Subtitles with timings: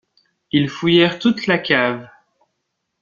[0.51, 2.09] Ils fouillèrent toute la cave.